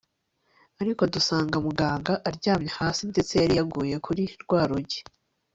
ariko 0.81 1.01
dusanga 1.13 1.55
muganga 1.65 2.13
aryamye 2.29 2.69
hasi 2.79 3.01
ndetse 3.11 3.33
yari 3.41 3.53
yaguye 3.59 3.95
kuri 4.05 4.23
rwa 4.43 4.61
rugi 4.69 4.99